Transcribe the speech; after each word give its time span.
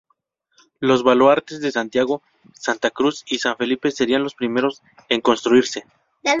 Los 0.79 1.03
baluartes 1.03 1.61
de 1.61 1.71
Santiago, 1.71 2.23
Santa 2.55 2.89
Cruz 2.89 3.23
y 3.27 3.37
San 3.37 3.55
Felipe 3.55 3.91
serían 3.91 4.23
los 4.23 4.33
primeros 4.33 4.81
en 5.09 5.21
construirse. 5.21 5.85